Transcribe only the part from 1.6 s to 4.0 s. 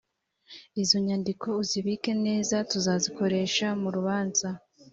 uzibike neza tuzazikoresha mu